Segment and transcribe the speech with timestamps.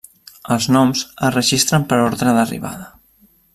[0.55, 2.91] Els noms es registren per ordre d'arribada.